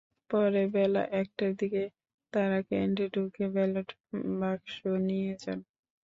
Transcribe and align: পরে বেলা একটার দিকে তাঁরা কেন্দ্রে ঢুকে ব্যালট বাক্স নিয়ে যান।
পরে 0.29 0.61
বেলা 0.73 1.01
একটার 1.21 1.51
দিকে 1.59 1.83
তাঁরা 2.33 2.59
কেন্দ্রে 2.69 3.05
ঢুকে 3.15 3.43
ব্যালট 3.53 3.89
বাক্স 4.39 4.73
নিয়ে 5.07 5.33
যান। 5.41 5.59